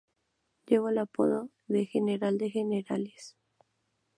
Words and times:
Llevó 0.65 0.89
el 0.89 0.97
apodo 0.97 1.51
de 1.67 1.85
""General 1.85 2.39
de 2.39 2.49
Generales"". 2.49 3.37